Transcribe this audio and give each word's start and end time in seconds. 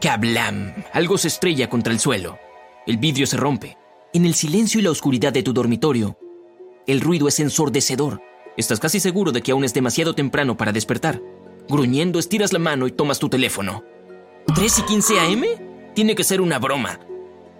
¡Kablam! 0.00 0.74
Algo 0.92 1.18
se 1.18 1.28
estrella 1.28 1.68
contra 1.68 1.92
el 1.92 2.00
suelo. 2.00 2.38
El 2.86 2.96
vidrio 2.96 3.26
se 3.26 3.36
rompe. 3.36 3.76
En 4.12 4.24
el 4.24 4.34
silencio 4.34 4.80
y 4.80 4.82
la 4.82 4.90
oscuridad 4.90 5.32
de 5.32 5.42
tu 5.42 5.52
dormitorio, 5.52 6.18
el 6.86 7.00
ruido 7.00 7.28
es 7.28 7.38
ensordecedor. 7.38 8.20
Estás 8.56 8.80
casi 8.80 8.98
seguro 8.98 9.30
de 9.30 9.42
que 9.42 9.52
aún 9.52 9.62
es 9.62 9.74
demasiado 9.74 10.14
temprano 10.14 10.56
para 10.56 10.72
despertar. 10.72 11.22
Gruñendo, 11.68 12.18
estiras 12.18 12.52
la 12.52 12.58
mano 12.58 12.86
y 12.88 12.92
tomas 12.92 13.18
tu 13.18 13.28
teléfono. 13.28 13.84
¿3 14.46 14.80
y 14.80 14.82
15 14.82 15.20
AM? 15.20 15.44
Tiene 15.94 16.14
que 16.14 16.24
ser 16.24 16.40
una 16.40 16.58
broma. 16.58 16.98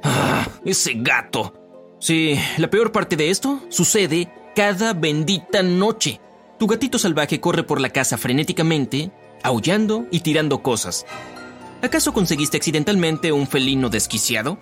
Ah, 0.03 0.49
ese 0.65 0.95
gato. 0.97 1.55
Sí, 2.01 2.39
la 2.57 2.71
peor 2.71 2.91
parte 2.91 3.17
de 3.17 3.31
esto 3.31 3.61
sucede 3.69 4.33
cada 4.57 4.95
bendita 4.95 5.63
noche. 5.63 6.21
Tu 6.59 6.67
gatito 6.67 6.99
salvaje 6.99 7.39
corre 7.39 7.63
por 7.63 7.81
la 7.81 7.91
casa 7.91 8.19
frenéticamente, 8.19 9.13
aullando 9.43 10.07
y 10.11 10.21
tirando 10.21 10.63
cosas. 10.63 11.07
¿Acaso 11.83 12.13
conseguiste 12.13 12.59
accidentalmente 12.59 13.33
un 13.33 13.47
felino 13.47 13.89
desquiciado? 13.89 14.59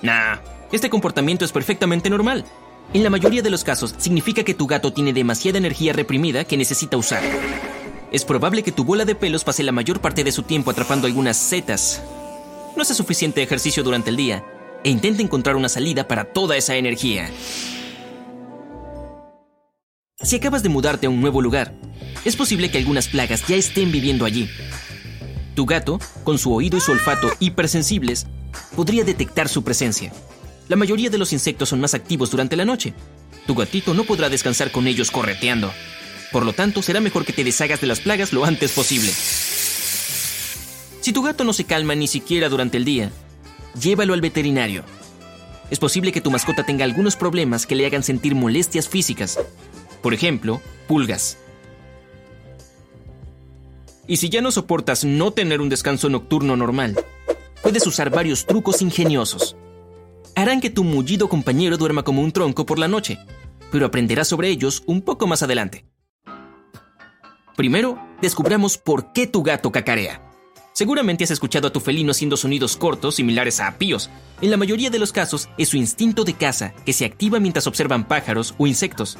Nah, 0.00 0.38
este 0.72 0.88
comportamiento 0.88 1.44
es 1.44 1.52
perfectamente 1.52 2.08
normal. 2.08 2.44
En 2.92 3.02
la 3.02 3.10
mayoría 3.10 3.42
de 3.42 3.50
los 3.50 3.64
casos 3.64 3.94
significa 3.98 4.44
que 4.44 4.54
tu 4.54 4.66
gato 4.66 4.92
tiene 4.92 5.12
demasiada 5.12 5.58
energía 5.58 5.92
reprimida 5.92 6.44
que 6.44 6.56
necesita 6.56 6.96
usar. 6.96 7.22
Es 8.12 8.24
probable 8.24 8.62
que 8.62 8.72
tu 8.72 8.84
bola 8.84 9.04
de 9.04 9.14
pelos 9.14 9.44
pase 9.44 9.62
la 9.62 9.72
mayor 9.72 10.00
parte 10.00 10.24
de 10.24 10.32
su 10.32 10.42
tiempo 10.42 10.70
atrapando 10.70 11.06
algunas 11.06 11.36
setas. 11.36 12.02
No 12.76 12.82
hace 12.82 12.94
suficiente 12.94 13.42
ejercicio 13.42 13.82
durante 13.82 14.10
el 14.10 14.16
día 14.16 14.44
e 14.84 14.90
intenta 14.90 15.22
encontrar 15.22 15.56
una 15.56 15.68
salida 15.68 16.08
para 16.08 16.24
toda 16.24 16.56
esa 16.56 16.76
energía. 16.76 17.30
Si 20.22 20.36
acabas 20.36 20.62
de 20.62 20.68
mudarte 20.70 21.06
a 21.06 21.10
un 21.10 21.20
nuevo 21.20 21.42
lugar, 21.42 21.74
es 22.24 22.36
posible 22.36 22.70
que 22.70 22.78
algunas 22.78 23.08
plagas 23.08 23.46
ya 23.46 23.56
estén 23.56 23.92
viviendo 23.92 24.24
allí. 24.24 24.48
Tu 25.54 25.66
gato, 25.66 26.00
con 26.24 26.38
su 26.38 26.52
oído 26.52 26.78
y 26.78 26.80
su 26.80 26.92
olfato 26.92 27.30
hipersensibles, 27.38 28.26
podría 28.74 29.04
detectar 29.04 29.48
su 29.48 29.62
presencia. 29.62 30.12
La 30.68 30.76
mayoría 30.76 31.10
de 31.10 31.18
los 31.18 31.32
insectos 31.32 31.68
son 31.68 31.80
más 31.80 31.94
activos 31.94 32.30
durante 32.30 32.56
la 32.56 32.64
noche. 32.64 32.94
Tu 33.46 33.54
gatito 33.54 33.94
no 33.94 34.04
podrá 34.04 34.28
descansar 34.28 34.72
con 34.72 34.86
ellos 34.86 35.10
correteando. 35.10 35.72
Por 36.32 36.44
lo 36.44 36.52
tanto, 36.52 36.82
será 36.82 37.00
mejor 37.00 37.24
que 37.24 37.32
te 37.32 37.44
deshagas 37.44 37.80
de 37.80 37.86
las 37.86 38.00
plagas 38.00 38.32
lo 38.32 38.44
antes 38.44 38.72
posible. 38.72 39.12
Si 41.00 41.12
tu 41.12 41.22
gato 41.22 41.44
no 41.44 41.52
se 41.52 41.64
calma 41.64 41.94
ni 41.94 42.08
siquiera 42.08 42.48
durante 42.48 42.78
el 42.78 42.84
día, 42.84 43.12
llévalo 43.78 44.14
al 44.14 44.22
veterinario. 44.22 44.84
Es 45.70 45.78
posible 45.78 46.12
que 46.12 46.20
tu 46.20 46.30
mascota 46.30 46.64
tenga 46.64 46.84
algunos 46.84 47.14
problemas 47.14 47.66
que 47.66 47.74
le 47.74 47.86
hagan 47.86 48.02
sentir 48.02 48.34
molestias 48.34 48.88
físicas. 48.88 49.38
Por 50.02 50.14
ejemplo, 50.14 50.60
pulgas. 50.88 51.36
Y 54.06 54.18
si 54.18 54.28
ya 54.28 54.40
no 54.40 54.50
soportas 54.50 55.04
no 55.04 55.30
tener 55.30 55.60
un 55.60 55.68
descanso 55.68 56.08
nocturno 56.08 56.56
normal, 56.56 56.96
puedes 57.62 57.86
usar 57.86 58.10
varios 58.10 58.44
trucos 58.44 58.82
ingeniosos. 58.82 59.56
Harán 60.34 60.60
que 60.60 60.70
tu 60.70 60.84
mullido 60.84 61.28
compañero 61.28 61.76
duerma 61.76 62.02
como 62.02 62.20
un 62.20 62.32
tronco 62.32 62.66
por 62.66 62.78
la 62.78 62.88
noche, 62.88 63.18
pero 63.70 63.86
aprenderás 63.86 64.28
sobre 64.28 64.48
ellos 64.48 64.82
un 64.86 65.00
poco 65.00 65.26
más 65.26 65.42
adelante. 65.42 65.86
Primero, 67.56 67.98
descubramos 68.20 68.78
por 68.78 69.12
qué 69.12 69.26
tu 69.26 69.42
gato 69.42 69.70
cacarea. 69.70 70.20
Seguramente 70.72 71.22
has 71.22 71.30
escuchado 71.30 71.68
a 71.68 71.72
tu 71.72 71.78
felino 71.78 72.10
haciendo 72.10 72.36
sonidos 72.36 72.76
cortos 72.76 73.14
similares 73.14 73.60
a 73.60 73.68
apíos. 73.68 74.10
En 74.40 74.50
la 74.50 74.56
mayoría 74.56 74.90
de 74.90 74.98
los 74.98 75.12
casos 75.12 75.48
es 75.56 75.68
su 75.68 75.76
instinto 75.76 76.24
de 76.24 76.34
caza 76.34 76.74
que 76.84 76.92
se 76.92 77.04
activa 77.04 77.38
mientras 77.38 77.68
observan 77.68 78.08
pájaros 78.08 78.56
o 78.58 78.66
insectos. 78.66 79.16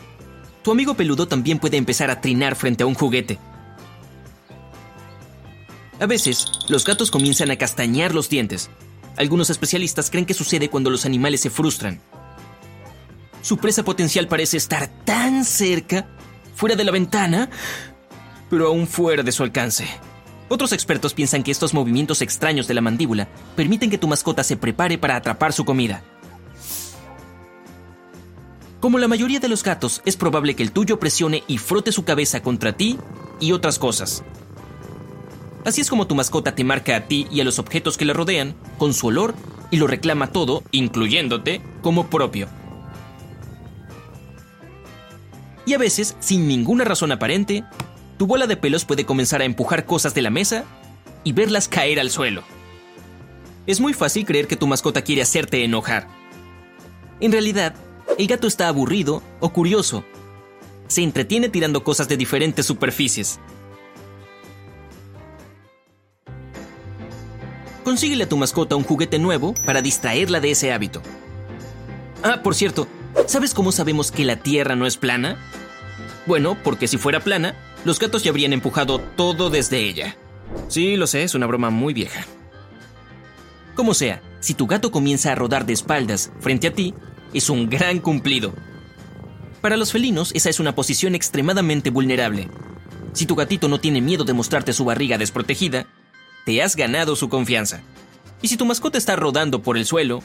Tu 0.65 0.73
amigo 0.73 0.95
peludo 0.95 1.29
también 1.29 1.61
puede 1.61 1.77
empezar 1.77 2.11
a 2.11 2.21
trinar 2.21 2.57
frente 2.57 2.83
a 2.83 2.87
un 2.87 2.95
juguete. 2.95 3.39
A 6.05 6.07
veces, 6.07 6.45
los 6.69 6.85
gatos 6.85 7.11
comienzan 7.11 7.51
a 7.51 7.57
castañar 7.57 8.15
los 8.15 8.29
dientes. 8.29 8.69
Algunos 9.17 9.49
especialistas 9.49 10.11
creen 10.11 10.27
que 10.27 10.35
sucede 10.35 10.69
cuando 10.69 10.91
los 10.91 11.07
animales 11.07 11.41
se 11.41 11.49
frustran. 11.49 11.99
Su 13.41 13.57
presa 13.57 13.85
potencial 13.85 14.29
parece 14.29 14.59
estar 14.59 14.87
tan 15.07 15.47
cerca, 15.47 16.07
fuera 16.57 16.77
de 16.77 16.85
la 16.85 16.93
ventana, 16.93 17.49
pero 18.51 18.67
aún 18.67 18.87
fuera 18.87 19.23
de 19.23 19.33
su 19.33 19.45
alcance. 19.45 19.89
Otros 20.51 20.75
expertos 20.75 21.15
piensan 21.15 21.43
que 21.43 21.51
estos 21.51 21.73
movimientos 21.73 22.21
extraños 22.21 22.69
de 22.69 22.75
la 22.75 22.83
mandíbula 22.83 23.27
permiten 23.57 23.89
que 23.89 23.97
tu 23.97 24.07
mascota 24.07 24.45
se 24.45 24.59
prepare 24.59 24.99
para 24.99 25.17
atrapar 25.17 25.55
su 25.55 25.65
comida. 25.65 26.03
Como 28.79 28.99
la 28.99 29.09
mayoría 29.09 29.41
de 29.41 29.49
los 29.49 29.63
gatos, 29.63 30.03
es 30.05 30.19
probable 30.19 30.55
que 30.55 30.65
el 30.65 30.73
tuyo 30.73 31.01
presione 31.01 31.45
y 31.49 31.57
frote 31.57 31.93
su 31.93 32.05
cabeza 32.05 32.43
contra 32.43 32.77
ti 32.77 32.99
y 33.41 33.53
otras 33.53 33.79
cosas. 33.79 34.23
Así 35.65 35.81
es 35.81 35.89
como 35.89 36.07
tu 36.07 36.15
mascota 36.15 36.55
te 36.55 36.65
marca 36.65 36.97
a 36.97 37.01
ti 37.09 37.27
y 37.31 37.41
a 37.41 37.45
los 37.45 37.59
objetos 37.59 37.97
que 37.97 38.05
le 38.05 38.13
rodean 38.13 38.55
con 38.79 38.93
su 38.93 39.07
olor 39.07 39.35
y 39.71 39.79
lo 39.79 39.87
reclama 39.87 40.29
todo, 40.29 40.63
incluyéndote, 40.71 41.63
como 41.81 42.09
propio. 42.09 42.49
Y 45.67 45.73
a 45.73 45.79
veces, 45.79 46.17
sin 46.21 46.47
ninguna 46.47 46.85
razón 46.85 47.13
aparente, 47.13 47.65
tu 48.19 48.27
bola 48.27 48.47
de 48.47 48.57
pelos 48.57 48.85
puede 48.85 49.07
comenzar 49.07 49.41
a 49.41 49.47
empujar 49.47 49.87
cosas 49.87 50.15
de 50.15 50.23
la 50.23 50.31
mesa 50.31 50.65
y 51.25 51.33
verlas 51.33 51.69
caer 51.69 51.99
al 51.99 52.11
suelo. 52.11 52.43
Es 53.67 53.81
muy 53.81 53.95
fácil 53.95 54.27
creer 54.27 54.47
que 54.47 54.57
tu 54.57 54.67
mascota 54.67 55.03
quiere 55.03 55.23
hacerte 55.23 55.65
enojar. 55.65 56.07
En 57.21 57.33
realidad, 57.33 57.75
el 58.19 58.27
gato 58.27 58.47
está 58.47 58.69
aburrido 58.69 59.23
o 59.41 59.49
curioso. 59.51 60.05
Se 60.87 61.03
entretiene 61.03 61.49
tirando 61.49 61.83
cosas 61.83 62.09
de 62.09 62.19
diferentes 62.19 62.67
superficies. 62.67 63.41
Consíguele 67.95 68.25
a 68.25 68.29
tu 68.29 68.37
mascota 68.37 68.75
un 68.75 68.83
juguete 68.83 69.21
nuevo 69.21 69.55
para 69.65 69.81
distraerla 69.81 70.41
de 70.41 70.51
ese 70.51 70.73
hábito. 70.73 71.01
Ah, 72.25 72.41
por 72.43 72.57
cierto, 72.57 72.89
¿sabes 73.29 73.55
cómo 73.55 73.71
sabemos 73.71 74.11
que 74.11 74.25
la 74.25 74.35
Tierra 74.35 74.75
no 74.75 74.85
es 74.85 74.97
plana? 74.97 75.39
Bueno, 76.27 76.59
porque 76.65 76.89
si 76.89 76.99
fuera 76.99 77.21
plana, 77.21 77.55
los 77.85 78.01
gatos 78.01 78.25
ya 78.25 78.33
habrían 78.33 78.53
empujado 78.53 78.99
todo 78.99 79.49
desde 79.49 79.79
ella. 79.79 80.17
Sí, 80.67 80.97
lo 80.97 81.07
sé, 81.07 81.23
es 81.23 81.37
una 81.37 81.47
broma 81.47 81.71
muy 81.71 81.95
vieja. 81.95 82.27
Como 83.77 83.95
sea, 83.95 84.21
si 84.41 84.55
tu 84.55 84.67
gato 84.67 84.91
comienza 84.91 85.31
a 85.31 85.37
rodar 85.37 85.65
de 85.65 85.75
espaldas 85.75 86.33
frente 86.41 86.67
a 86.67 86.75
ti, 86.75 86.95
es 87.33 87.49
un 87.49 87.71
gran 87.71 88.01
cumplido. 88.01 88.55
Para 89.61 89.77
los 89.77 89.93
felinos, 89.93 90.33
esa 90.35 90.51
es 90.51 90.59
una 90.59 90.75
posición 90.75 91.15
extremadamente 91.15 91.91
vulnerable. 91.91 92.49
Si 93.13 93.25
tu 93.25 93.37
gatito 93.37 93.69
no 93.69 93.79
tiene 93.79 94.01
miedo 94.01 94.25
de 94.25 94.33
mostrarte 94.33 94.73
su 94.73 94.85
barriga 94.85 95.17
desprotegida, 95.17 95.87
te 96.45 96.63
has 96.63 96.77
ganado 96.77 97.17
su 97.17 97.29
confianza. 97.29 97.83
Y 98.43 98.49
si 98.49 98.57
tu 98.57 98.67
mascota 98.67 98.99
está 98.99 99.17
rodando 99.17 99.63
por 99.63 99.79
el 99.79 99.87
suelo, 99.87 100.23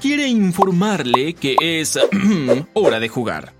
quiere 0.00 0.28
informarle 0.28 1.34
que 1.34 1.56
es 1.60 1.98
hora 2.72 3.00
de 3.00 3.08
jugar. 3.08 3.52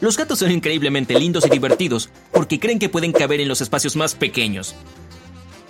Los 0.00 0.16
gatos 0.16 0.40
son 0.40 0.50
increíblemente 0.50 1.18
lindos 1.18 1.46
y 1.46 1.50
divertidos 1.50 2.10
porque 2.32 2.60
creen 2.60 2.78
que 2.78 2.88
pueden 2.88 3.12
caber 3.12 3.40
en 3.40 3.48
los 3.48 3.60
espacios 3.60 3.96
más 3.96 4.14
pequeños. 4.14 4.74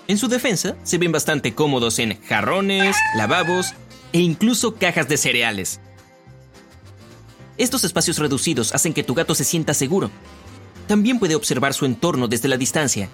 En 0.08 0.18
su 0.18 0.28
defensa, 0.28 0.76
se 0.82 0.98
ven 0.98 1.12
bastante 1.12 1.54
cómodos 1.54 1.98
en 1.98 2.20
jarrones, 2.22 2.96
lavabos 3.16 3.74
e 4.12 4.20
incluso 4.20 4.74
cajas 4.74 5.08
de 5.08 5.16
cereales. 5.16 5.80
Estos 7.56 7.84
espacios 7.84 8.18
reducidos 8.18 8.74
hacen 8.74 8.92
que 8.92 9.04
tu 9.04 9.14
gato 9.14 9.34
se 9.34 9.44
sienta 9.44 9.72
seguro. 9.72 10.10
También 10.88 11.18
puede 11.18 11.36
observar 11.36 11.72
su 11.72 11.86
entorno 11.86 12.28
desde 12.28 12.48
la 12.48 12.56
distancia, 12.56 13.08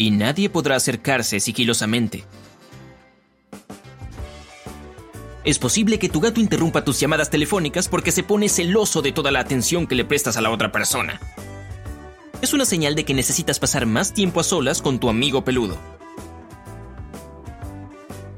y 0.00 0.12
nadie 0.12 0.48
podrá 0.48 0.76
acercarse 0.76 1.40
sigilosamente. 1.40 2.24
Es 5.44 5.58
posible 5.58 5.98
que 5.98 6.08
tu 6.08 6.20
gato 6.20 6.40
interrumpa 6.40 6.84
tus 6.84 6.98
llamadas 6.98 7.28
telefónicas 7.28 7.86
porque 7.86 8.10
se 8.10 8.22
pone 8.22 8.48
celoso 8.48 9.02
de 9.02 9.12
toda 9.12 9.30
la 9.30 9.40
atención 9.40 9.86
que 9.86 9.94
le 9.94 10.06
prestas 10.06 10.38
a 10.38 10.40
la 10.40 10.48
otra 10.48 10.72
persona. 10.72 11.20
Es 12.40 12.54
una 12.54 12.64
señal 12.64 12.94
de 12.94 13.04
que 13.04 13.12
necesitas 13.12 13.58
pasar 13.58 13.84
más 13.84 14.14
tiempo 14.14 14.40
a 14.40 14.42
solas 14.42 14.80
con 14.80 15.00
tu 15.00 15.10
amigo 15.10 15.44
peludo. 15.44 15.76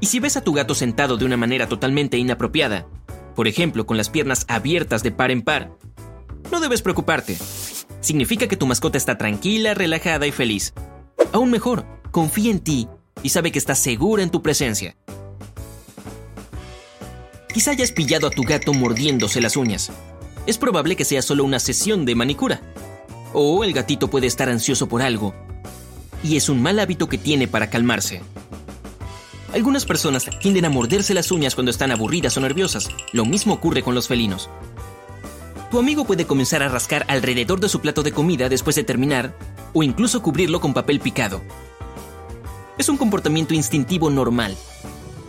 Y 0.01 0.07
si 0.07 0.19
ves 0.19 0.35
a 0.35 0.41
tu 0.41 0.51
gato 0.51 0.75
sentado 0.75 1.15
de 1.15 1.23
una 1.23 1.37
manera 1.37 1.69
totalmente 1.69 2.17
inapropiada, 2.17 2.87
por 3.37 3.47
ejemplo 3.47 3.85
con 3.85 3.95
las 3.95 4.09
piernas 4.09 4.43
abiertas 4.49 5.01
de 5.01 5.11
par 5.13 5.31
en 5.31 5.43
par, 5.43 5.71
no 6.51 6.59
debes 6.59 6.81
preocuparte. 6.81 7.37
Significa 8.01 8.49
que 8.49 8.57
tu 8.57 8.67
mascota 8.67 8.97
está 8.97 9.17
tranquila, 9.17 9.73
relajada 9.73 10.27
y 10.27 10.33
feliz. 10.33 10.73
Aún 11.31 11.49
mejor, 11.49 11.85
confía 12.11 12.51
en 12.51 12.59
ti 12.59 12.87
y 13.21 13.29
sabe 13.29 13.51
que 13.51 13.59
está 13.59 13.75
segura 13.75 14.23
en 14.23 14.29
tu 14.29 14.41
presencia. 14.41 14.95
Quizá 17.53 17.71
hayas 17.71 17.91
pillado 17.91 18.27
a 18.27 18.31
tu 18.31 18.43
gato 18.43 18.73
mordiéndose 18.73 19.39
las 19.39 19.55
uñas. 19.55 19.91
Es 20.47 20.57
probable 20.57 20.95
que 20.95 21.05
sea 21.05 21.21
solo 21.21 21.43
una 21.43 21.59
sesión 21.59 22.05
de 22.05 22.15
manicura. 22.15 22.61
O 23.31 23.63
el 23.63 23.73
gatito 23.73 24.09
puede 24.09 24.27
estar 24.27 24.49
ansioso 24.49 24.87
por 24.87 25.01
algo. 25.01 25.33
Y 26.23 26.35
es 26.35 26.49
un 26.49 26.61
mal 26.61 26.79
hábito 26.79 27.07
que 27.07 27.17
tiene 27.17 27.47
para 27.47 27.69
calmarse. 27.69 28.21
Algunas 29.53 29.85
personas 29.85 30.27
tienden 30.39 30.65
a 30.65 30.69
morderse 30.69 31.13
las 31.13 31.31
uñas 31.31 31.53
cuando 31.53 31.69
están 31.69 31.91
aburridas 31.91 32.35
o 32.37 32.41
nerviosas. 32.41 32.89
Lo 33.11 33.23
mismo 33.23 33.53
ocurre 33.53 33.83
con 33.83 33.93
los 33.93 34.07
felinos. 34.07 34.49
Tu 35.69 35.77
amigo 35.77 36.05
puede 36.05 36.25
comenzar 36.25 36.63
a 36.63 36.69
rascar 36.69 37.05
alrededor 37.07 37.59
de 37.59 37.69
su 37.69 37.79
plato 37.79 38.01
de 38.01 38.11
comida 38.11 38.49
después 38.49 38.75
de 38.75 38.83
terminar, 38.83 39.35
o 39.73 39.83
incluso 39.83 40.21
cubrirlo 40.21 40.59
con 40.59 40.73
papel 40.73 40.99
picado. 40.99 41.41
Es 42.77 42.89
un 42.89 42.97
comportamiento 42.97 43.53
instintivo 43.53 44.09
normal. 44.09 44.55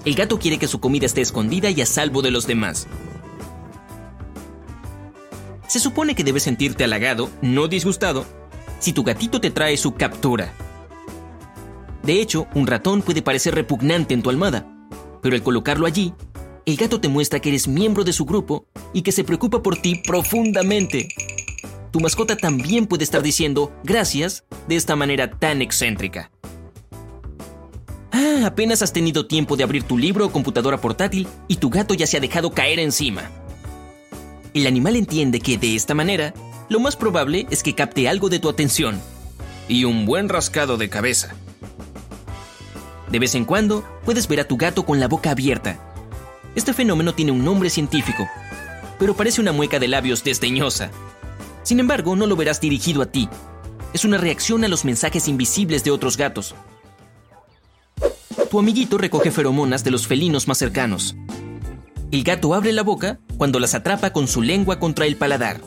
El 0.05 0.15
gato 0.15 0.39
quiere 0.39 0.59
que 0.59 0.69
su 0.69 0.81
comida 0.81 1.07
esté 1.07 1.21
escondida 1.21 1.71
y 1.71 1.81
a 1.81 1.87
salvo 1.87 2.23
de 2.23 2.31
los 2.31 2.47
demás. 2.47 2.87
Se 5.67 5.81
supone 5.81 6.15
que 6.15 6.25
debes 6.25 6.45
sentirte 6.45 6.85
halagado, 6.85 7.31
no 7.43 7.69
disgustado, 7.69 8.27
si 8.79 8.93
tu 8.93 9.03
gatito 9.03 9.41
te 9.41 9.51
trae 9.51 9.77
su 9.77 9.95
captura. 9.95 10.53
De 12.03 12.21
hecho, 12.21 12.47
un 12.55 12.67
ratón 12.67 13.03
puede 13.03 13.23
parecer 13.23 13.55
repugnante 13.55 14.13
en 14.15 14.23
tu 14.23 14.31
almada, 14.31 14.67
pero 15.23 15.35
al 15.35 15.43
colocarlo 15.43 15.87
allí, 15.87 16.13
el 16.67 16.77
gato 16.77 17.01
te 17.01 17.09
muestra 17.09 17.41
que 17.41 17.49
eres 17.49 17.67
miembro 17.67 18.05
de 18.05 18.13
su 18.13 18.25
grupo 18.25 18.67
y 18.93 19.03
que 19.03 19.13
se 19.13 19.25
preocupa 19.25 19.63
por 19.63 19.77
ti 19.77 20.03
profundamente. 20.07 21.09
Tu 21.95 22.01
mascota 22.01 22.37
también 22.37 22.89
puede 22.89 23.05
estar 23.05 23.23
diciendo 23.23 23.73
gracias 23.85 24.43
de 24.67 24.75
esta 24.75 24.97
manera 24.97 25.31
tan 25.31 25.63
excéntrica. 25.63 26.33
Ah, 28.11 28.47
apenas 28.47 28.83
has 28.83 28.93
tenido 28.93 29.29
tiempo 29.29 29.57
de 29.57 29.63
abrir 29.63 29.85
tu 29.85 29.97
libro 29.97 30.27
o 30.27 30.33
computadora 30.33 30.81
portátil 30.81 31.29
y 31.47 31.59
tu 31.59 31.71
gato 31.71 31.95
ya 31.95 32.09
se 32.09 32.17
ha 32.17 32.21
dejado 32.21 32.51
caer 32.51 32.81
encima. 32.81 33.31
El 34.55 34.67
animal 34.67 34.97
entiende 34.97 35.39
que 35.39 35.57
de 35.57 35.77
esta 35.77 35.95
manera, 35.95 36.35
lo 36.69 36.81
más 36.81 36.97
probable 36.97 37.47
es 37.53 37.63
que 37.63 37.77
capte 37.77 38.09
algo 38.09 38.29
de 38.29 38.41
tu 38.41 38.49
atención. 38.49 39.01
Y 39.69 39.85
un 39.85 40.05
buen 40.05 40.29
rascado 40.29 40.77
de 40.77 40.89
cabeza. 40.89 41.37
De 43.09 43.21
vez 43.21 43.37
en 43.37 43.45
cuando, 43.45 43.85
puedes 44.05 44.27
ver 44.27 44.41
a 44.41 44.49
tu 44.49 44.57
gato 44.57 44.85
con 44.85 44.99
la 44.99 45.07
boca 45.07 45.31
abierta. 45.31 45.79
Este 46.57 46.73
fenómeno 46.73 47.15
tiene 47.15 47.31
un 47.31 47.45
nombre 47.45 47.71
científico, 47.71 48.27
pero 48.99 49.15
parece 49.15 49.41
una 49.41 49.53
mueca 49.53 49.79
de 49.79 49.87
labios 49.87 50.25
desdeñosa. 50.25 50.91
Sin 51.65 51.81
embargo, 51.81 52.15
no 52.15 52.27
lo 52.27 52.37
verás 52.37 52.61
dirigido 52.61 53.03
a 53.03 53.07
ti. 53.07 53.29
Es 53.95 54.05
una 54.05 54.19
reacción 54.19 54.65
a 54.65 54.69
los 54.69 54.85
mensajes 54.85 55.29
invisibles 55.29 55.83
de 55.83 55.91
otros 55.91 56.17
gatos. 56.17 56.55
Tu 58.51 58.59
amiguito 58.59 58.99
recoge 58.99 59.31
feromonas 59.31 59.83
de 59.83 59.91
los 59.91 60.07
felinos 60.07 60.47
más 60.47 60.59
cercanos. 60.59 61.17
El 62.13 62.23
gato 62.23 62.55
abre 62.55 62.73
la 62.73 62.83
boca 62.83 63.19
cuando 63.39 63.59
las 63.59 63.75
atrapa 63.75 64.13
con 64.13 64.29
su 64.29 64.43
lengua 64.43 64.79
contra 64.79 65.07
el 65.07 65.17
paladar. 65.17 65.61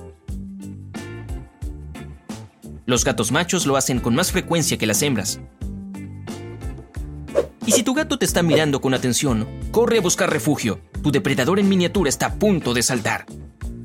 Los 2.86 3.04
gatos 3.04 3.32
machos 3.32 3.66
lo 3.66 3.76
hacen 3.76 4.00
con 4.00 4.16
más 4.16 4.32
frecuencia 4.32 4.78
que 4.78 4.86
las 4.86 5.02
hembras. 5.02 5.42
Y 7.66 7.72
si 7.74 7.84
tu 7.84 7.94
gato 7.94 8.18
te 8.18 8.24
está 8.24 8.44
mirando 8.44 8.80
con 8.80 8.94
atención, 8.94 9.46
corre 9.72 9.98
a 9.98 10.02
buscar 10.02 10.32
refugio. 10.32 10.80
Tu 11.04 11.12
depredador 11.12 11.60
en 11.60 11.68
miniatura 11.68 12.08
está 12.08 12.28
a 12.28 12.36
punto 12.36 12.74
de 12.74 12.84
saltar. 12.84 13.26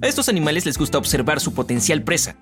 A 0.02 0.08
estos 0.08 0.28
animales 0.28 0.66
les 0.66 0.78
gusta 0.78 0.99
observar 0.99 1.38
su 1.38 1.54
potencial 1.54 2.02
presa. 2.02 2.34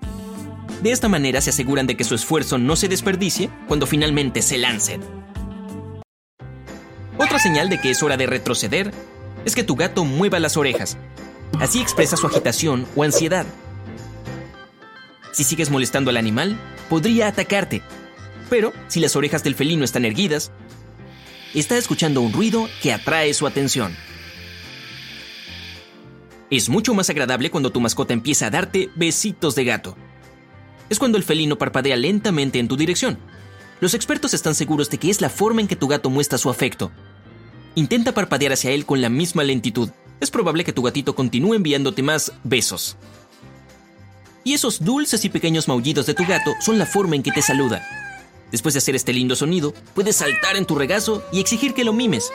De 0.81 0.91
esta 0.91 1.07
manera 1.07 1.41
se 1.41 1.51
aseguran 1.51 1.85
de 1.85 1.95
que 1.95 2.03
su 2.03 2.15
esfuerzo 2.15 2.57
no 2.57 2.75
se 2.75 2.87
desperdicie 2.87 3.51
cuando 3.67 3.85
finalmente 3.85 4.41
se 4.41 4.57
lancen. 4.57 5.01
Otra 7.19 7.37
señal 7.37 7.69
de 7.69 7.79
que 7.79 7.91
es 7.91 8.01
hora 8.01 8.17
de 8.17 8.25
retroceder 8.25 8.91
es 9.45 9.53
que 9.53 9.63
tu 9.63 9.75
gato 9.75 10.05
mueva 10.05 10.39
las 10.39 10.57
orejas. 10.57 10.97
Así 11.59 11.79
expresa 11.79 12.17
su 12.17 12.25
agitación 12.25 12.87
o 12.95 13.03
ansiedad. 13.03 13.45
Si 15.31 15.43
sigues 15.43 15.69
molestando 15.69 16.09
al 16.09 16.17
animal, 16.17 16.59
podría 16.89 17.27
atacarte. 17.27 17.83
Pero 18.49 18.73
si 18.87 18.99
las 18.99 19.15
orejas 19.15 19.43
del 19.43 19.53
felino 19.53 19.85
están 19.85 20.03
erguidas, 20.03 20.51
está 21.53 21.77
escuchando 21.77 22.21
un 22.21 22.33
ruido 22.33 22.67
que 22.81 22.91
atrae 22.91 23.35
su 23.35 23.45
atención. 23.45 23.95
Es 26.51 26.69
mucho 26.69 26.93
más 26.93 27.09
agradable 27.09 27.49
cuando 27.49 27.71
tu 27.71 27.81
mascota 27.81 28.13
empieza 28.13 28.45
a 28.45 28.51
darte 28.51 28.91
besitos 28.95 29.55
de 29.55 29.63
gato. 29.63 29.97
Es 30.89 30.99
cuando 30.99 31.17
el 31.17 31.23
felino 31.23 31.57
parpadea 31.57 31.95
lentamente 31.95 32.59
en 32.59 32.67
tu 32.67 32.77
dirección. 32.77 33.17
Los 33.79 33.95
expertos 33.95 34.35
están 34.35 34.53
seguros 34.53 34.91
de 34.91 34.99
que 34.99 35.09
es 35.09 35.21
la 35.21 35.29
forma 35.29 35.61
en 35.61 35.67
que 35.67 35.75
tu 35.75 35.87
gato 35.87 36.11
muestra 36.11 36.37
su 36.37 36.51
afecto 36.51 36.91
Intenta 37.73 38.13
parpadear 38.13 38.51
hacia 38.51 38.71
él 38.71 38.85
con 38.85 39.01
la 39.01 39.09
misma 39.09 39.43
lentitud. 39.43 39.89
Es 40.19 40.29
probable 40.29 40.65
que 40.65 40.73
tu 40.73 40.81
gatito 40.81 41.15
continúe 41.15 41.53
enviándote 41.55 42.03
más 42.03 42.33
besos. 42.43 42.97
Y 44.43 44.53
esos 44.53 44.83
dulces 44.83 45.23
y 45.23 45.29
pequeños 45.29 45.67
maullidos 45.67 46.05
de 46.05 46.13
tu 46.13 46.25
gato 46.25 46.51
son 46.59 46.77
la 46.77 46.85
forma 46.85 47.15
en 47.15 47.23
que 47.23 47.31
te 47.31 47.41
saluda. 47.41 47.87
Después 48.51 48.73
de 48.73 48.79
hacer 48.79 48.95
este 48.95 49.13
lindo 49.13 49.35
sonido, 49.35 49.73
puedes 49.93 50.17
saltar 50.17 50.57
en 50.57 50.65
tu 50.65 50.75
regazo 50.75 51.23
y 51.31 51.39
exigir 51.39 51.73
que 51.73 51.85
lo 51.85 51.93
mimes. 51.93 52.29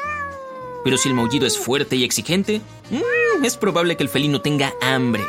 Pero 0.85 0.97
si 0.97 1.09
el 1.11 1.15
maullido 1.15 1.47
es 1.47 1.59
fuerte 1.59 1.97
y 1.97 2.05
exigente, 2.05 2.63
mm, 2.91 3.01
es 3.45 3.57
probable 3.57 3.97
que 3.97 4.03
el 4.03 4.09
felino 4.09 4.41
tenga 4.41 4.75
hambre. 4.81 5.23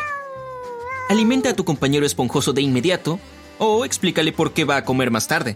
Alimenta 1.09 1.49
a 1.49 1.55
tu 1.55 1.65
compañero 1.65 2.05
esponjoso 2.05 2.53
de 2.53 2.61
inmediato 2.61 3.19
o 3.59 3.85
explícale 3.85 4.31
por 4.31 4.53
qué 4.53 4.65
va 4.65 4.77
a 4.77 4.85
comer 4.85 5.11
más 5.11 5.27
tarde. 5.27 5.55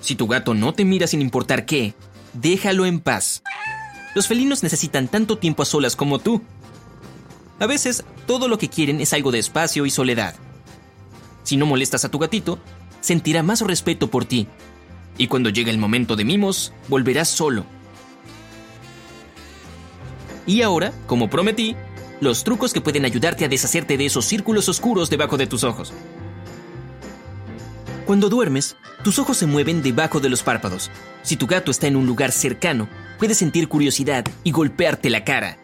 Si 0.00 0.14
tu 0.14 0.26
gato 0.26 0.54
no 0.54 0.72
te 0.72 0.84
mira 0.84 1.06
sin 1.06 1.20
importar 1.20 1.66
qué, 1.66 1.94
déjalo 2.32 2.86
en 2.86 3.00
paz. 3.00 3.42
Los 4.14 4.28
felinos 4.28 4.62
necesitan 4.62 5.08
tanto 5.08 5.38
tiempo 5.38 5.62
a 5.62 5.66
solas 5.66 5.96
como 5.96 6.18
tú. 6.18 6.42
A 7.58 7.66
veces, 7.66 8.04
todo 8.26 8.48
lo 8.48 8.58
que 8.58 8.68
quieren 8.68 9.00
es 9.00 9.12
algo 9.12 9.32
de 9.32 9.38
espacio 9.38 9.86
y 9.86 9.90
soledad. 9.90 10.34
Si 11.42 11.56
no 11.56 11.66
molestas 11.66 12.04
a 12.04 12.10
tu 12.10 12.18
gatito, 12.18 12.58
sentirá 13.00 13.42
más 13.42 13.60
respeto 13.62 14.08
por 14.08 14.24
ti. 14.24 14.46
Y 15.18 15.28
cuando 15.28 15.50
llegue 15.50 15.70
el 15.70 15.78
momento 15.78 16.16
de 16.16 16.24
mimos, 16.24 16.72
volverás 16.88 17.28
solo. 17.28 17.64
Y 20.46 20.62
ahora, 20.62 20.92
como 21.06 21.28
prometí, 21.28 21.76
los 22.20 22.44
trucos 22.44 22.72
que 22.72 22.80
pueden 22.80 23.04
ayudarte 23.04 23.44
a 23.44 23.48
deshacerte 23.48 23.98
de 23.98 24.06
esos 24.06 24.24
círculos 24.24 24.68
oscuros 24.68 25.10
debajo 25.10 25.36
de 25.36 25.46
tus 25.46 25.64
ojos. 25.64 25.92
Cuando 28.06 28.28
duermes, 28.28 28.76
tus 29.02 29.18
ojos 29.18 29.36
se 29.36 29.46
mueven 29.46 29.82
debajo 29.82 30.20
de 30.20 30.28
los 30.28 30.42
párpados. 30.42 30.90
Si 31.22 31.36
tu 31.36 31.46
gato 31.46 31.72
está 31.72 31.88
en 31.88 31.96
un 31.96 32.06
lugar 32.06 32.30
cercano, 32.30 32.88
puedes 33.18 33.36
sentir 33.36 33.68
curiosidad 33.68 34.24
y 34.44 34.52
golpearte 34.52 35.10
la 35.10 35.24
cara. 35.24 35.58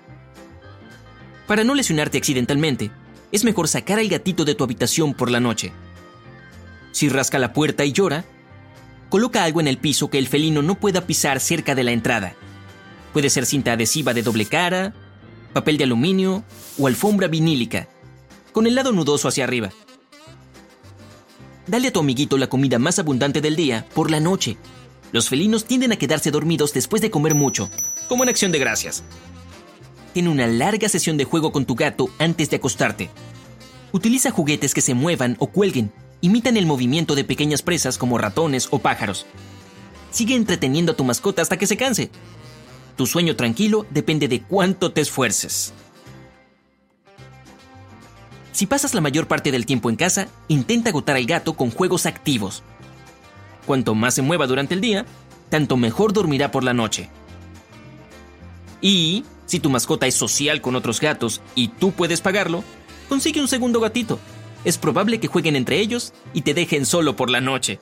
Para 1.47 1.63
no 1.63 1.75
lesionarte 1.75 2.19
accidentalmente, 2.19 2.91
es 3.31 3.45
mejor 3.45 3.69
sacar 3.69 3.99
al 3.99 4.09
gatito 4.09 4.45
de 4.45 4.55
tu 4.55 4.65
habitación 4.65 5.15
por 5.15 5.31
la 5.31 5.41
noche. 5.41 5.73
Si 6.91 7.09
rasca 7.09 7.39
la 7.39 7.53
puerta 7.53 7.85
y 7.85 7.93
llora, 7.93 8.25
coloca 9.09 9.45
algo 9.45 9.61
en 9.61 9.69
el 9.69 9.79
piso 9.79 10.11
que 10.11 10.19
el 10.19 10.29
felino 10.29 10.63
no 10.63 10.75
pueda 10.75 11.07
pisar 11.07 11.41
cerca 11.41 11.75
de 11.75 11.85
la 11.85 11.93
entrada. 11.93 12.35
Puede 13.13 13.31
ser 13.31 13.47
cinta 13.47 13.73
adhesiva 13.73 14.15
de 14.15 14.23
doble 14.23 14.47
cara, 14.47 14.95
papel 15.53 15.77
de 15.77 15.85
aluminio 15.85 16.45
o 16.79 16.87
alfombra 16.87 17.29
vinílica, 17.29 17.89
con 18.53 18.67
el 18.67 18.75
lado 18.75 18.93
nudoso 18.93 19.29
hacia 19.29 19.45
arriba. 19.45 19.71
Dale 21.67 21.89
a 21.89 21.93
tu 21.93 22.01
amiguito 22.01 22.39
la 22.39 22.49
comida 22.49 22.79
más 22.79 22.99
abundante 22.99 23.41
del 23.41 23.57
día 23.57 23.87
por 23.95 24.11
la 24.11 24.21
noche. 24.21 24.57
Los 25.13 25.29
felinos 25.29 25.65
tienden 25.67 25.93
a 25.93 25.97
quedarse 25.97 26.31
dormidos 26.31 26.73
después 26.73 27.03
de 27.03 27.11
comer 27.11 27.35
mucho, 27.35 27.71
como 28.09 28.23
en 28.23 28.31
acción 28.31 28.51
de 28.51 28.59
gracias. 28.59 29.05
Tiene 30.13 30.29
una 30.29 30.47
larga 30.47 30.89
sesión 30.89 31.17
de 31.17 31.25
juego 31.25 31.53
con 31.53 31.65
tu 31.65 31.75
gato 31.75 32.09
antes 32.19 32.51
de 32.51 32.57
acostarte. 32.57 33.11
Utiliza 33.93 34.31
juguetes 34.31 34.75
que 34.75 34.81
se 34.81 34.95
muevan 34.95 35.37
o 35.39 35.49
cuelguen, 35.49 35.93
imitan 36.23 36.57
el 36.57 36.67
movimiento 36.67 37.15
de 37.15 37.25
pequeñas 37.25 37.63
presas 37.63 37.99
como 37.99 38.19
ratones 38.19 38.69
o 38.71 38.79
pájaros. 38.79 39.27
Sigue 40.11 40.35
entreteniendo 40.35 40.93
a 40.93 40.97
tu 40.97 41.05
mascota 41.05 41.43
hasta 41.43 41.59
que 41.59 41.67
se 41.67 41.77
canse. 41.77 42.11
Tu 43.03 43.07
sueño 43.07 43.35
tranquilo 43.35 43.85
depende 43.91 44.29
de 44.29 44.43
cuánto 44.43 44.93
te 44.93 45.01
esfuerces. 45.01 45.73
Si 48.53 48.67
pasas 48.67 48.95
la 48.95 49.01
mayor 49.01 49.27
parte 49.27 49.51
del 49.51 49.67
tiempo 49.67 49.91
en 49.91 49.97
casa, 49.97 50.29
intenta 50.47 50.91
agotar 50.91 51.17
al 51.17 51.27
gato 51.27 51.55
con 51.55 51.73
juegos 51.73 52.07
activos. 52.07 52.63
Cuanto 53.67 53.97
más 53.97 54.15
se 54.15 54.23
mueva 54.23 54.47
durante 54.47 54.75
el 54.75 54.81
día, 54.81 55.05
tanto 55.49 55.77
mejor 55.77 56.13
dormirá 56.13 56.53
por 56.53 56.63
la 56.63 56.75
noche. 56.75 57.11
Y, 58.81 59.25
si 59.47 59.59
tu 59.59 59.69
mascota 59.69 60.07
es 60.07 60.15
social 60.15 60.61
con 60.61 60.77
otros 60.77 61.01
gatos 61.01 61.41
y 61.57 61.67
tú 61.67 61.91
puedes 61.91 62.21
pagarlo, 62.21 62.63
consigue 63.09 63.41
un 63.41 63.49
segundo 63.49 63.81
gatito. 63.81 64.21
Es 64.65 64.79
probable 64.79 65.19
que 65.19 65.27
jueguen 65.27 65.57
entre 65.57 65.81
ellos 65.81 66.13
y 66.35 66.43
te 66.43 66.55
dejen 66.55 66.87
solo 66.87 67.17
por 67.17 67.31
la 67.31 67.41
noche. 67.41 67.81